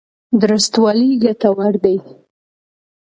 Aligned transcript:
درستوالی 0.41 1.09
ګټور 1.23 1.73
دی. 1.83 1.97